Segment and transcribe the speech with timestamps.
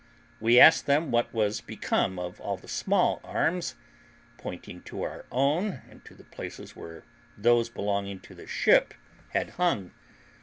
[0.39, 3.75] We asked them what was become of all the small arms,
[4.39, 7.03] pointing to our own and to the places where
[7.37, 8.95] those belonging to the ship
[9.29, 9.91] had hung.